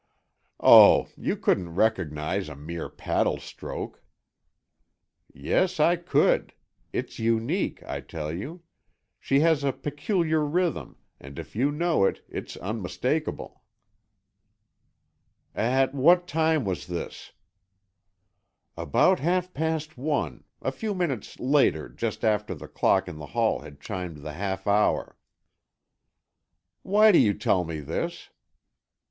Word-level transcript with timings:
"Oh, 0.59 1.09
you 1.15 1.37
couldn't 1.37 1.75
recognize 1.75 2.49
a 2.49 2.55
mere 2.55 2.89
paddle 2.89 3.37
stroke!" 3.37 4.01
"Yes, 5.31 5.79
I 5.79 5.95
could. 5.95 6.55
It's 6.91 7.19
unique, 7.19 7.83
I 7.83 8.01
tell 8.01 8.33
you. 8.33 8.63
She 9.19 9.41
has 9.41 9.63
a 9.63 9.71
peculiar 9.71 10.43
rhythm, 10.43 10.97
and 11.19 11.37
if 11.37 11.55
you 11.55 11.71
know 11.71 12.05
it, 12.05 12.25
it's 12.27 12.57
unmistakable." 12.57 13.61
"At 15.53 15.93
what 15.93 16.27
time 16.27 16.65
was 16.65 16.87
this?" 16.87 17.33
"About 18.75 19.19
half 19.19 19.53
past 19.53 19.99
one; 19.99 20.43
a 20.63 20.71
few 20.71 20.95
minutes 20.95 21.39
later, 21.39 21.87
just 21.89 22.25
after 22.25 22.55
the 22.55 22.67
clock 22.67 23.07
in 23.07 23.17
the 23.19 23.27
hall 23.37 23.59
had 23.59 23.79
chimed 23.79 24.23
the 24.23 24.33
half 24.33 24.65
hour." 24.65 25.15
"Why 26.81 27.11
do 27.11 27.19
you 27.19 27.35
tell 27.35 27.63
me 27.63 27.81
this?" 27.81 28.31